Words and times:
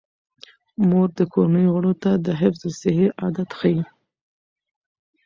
مور 0.87 1.07
د 1.19 1.21
کورنۍ 1.33 1.65
غړو 1.73 1.93
ته 2.03 2.11
د 2.25 2.27
حفظ 2.41 2.61
الصحې 2.71 3.07
عادات 3.21 3.49
ښيي. 3.59 3.81